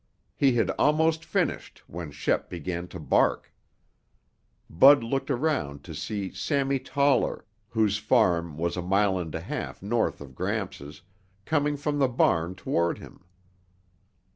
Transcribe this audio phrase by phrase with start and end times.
[0.35, 3.53] He had almost finished when Shep began to bark.
[4.67, 9.83] Bud looked around to see Sammy Toller, whose farm was a mile and a half
[9.83, 11.01] north of Gramps',
[11.45, 13.23] coming from the barn toward him.